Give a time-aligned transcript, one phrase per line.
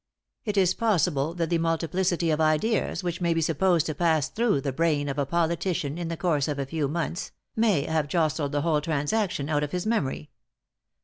[0.45, 4.61] It is possible that the multiplicity of ideas, which may be supposed to pass through
[4.61, 8.51] the brain of a politician in the course of a few months, may have jostled
[8.51, 10.31] the whole transaction out of his memory.